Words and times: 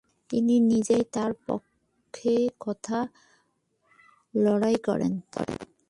তিনি 0.29 0.55
নিজেই 0.61 1.03
তার 1.11 1.31
পক্ষে 1.47 2.33
কথা 2.59 2.97
লড়াই 4.33 4.77
করেন। 4.85 5.13